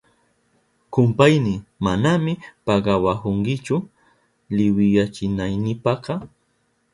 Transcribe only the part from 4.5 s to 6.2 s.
liwiyachinaynipaka.